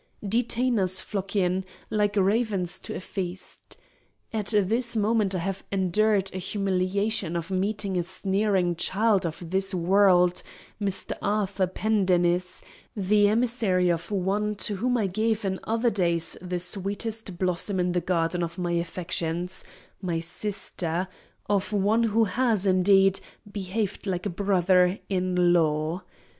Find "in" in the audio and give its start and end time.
1.35-1.63, 15.45-15.59, 17.79-17.91